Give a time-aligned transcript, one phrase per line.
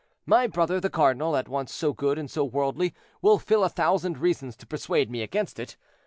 [0.25, 4.17] My brother, the cardinal, at once so good and so worldly, will find a thousand
[4.17, 5.77] reasons to persuade me against it.